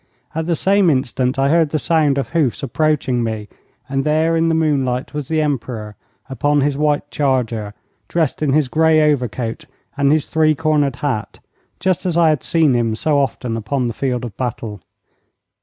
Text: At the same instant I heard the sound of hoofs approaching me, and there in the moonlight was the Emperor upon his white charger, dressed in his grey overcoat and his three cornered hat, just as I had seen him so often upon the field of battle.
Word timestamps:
At 0.33 0.47
the 0.47 0.55
same 0.55 0.89
instant 0.89 1.37
I 1.37 1.49
heard 1.49 1.69
the 1.69 1.77
sound 1.77 2.17
of 2.17 2.29
hoofs 2.29 2.63
approaching 2.63 3.23
me, 3.23 3.47
and 3.87 4.03
there 4.03 4.35
in 4.35 4.47
the 4.47 4.55
moonlight 4.55 5.13
was 5.13 5.27
the 5.27 5.43
Emperor 5.43 5.95
upon 6.27 6.61
his 6.61 6.75
white 6.75 7.11
charger, 7.11 7.75
dressed 8.07 8.41
in 8.41 8.53
his 8.53 8.67
grey 8.67 9.11
overcoat 9.11 9.65
and 9.95 10.11
his 10.11 10.25
three 10.25 10.55
cornered 10.55 10.95
hat, 10.95 11.37
just 11.79 12.07
as 12.07 12.17
I 12.17 12.29
had 12.29 12.43
seen 12.43 12.73
him 12.73 12.95
so 12.95 13.19
often 13.19 13.55
upon 13.55 13.85
the 13.85 13.93
field 13.93 14.25
of 14.25 14.35
battle. 14.37 14.81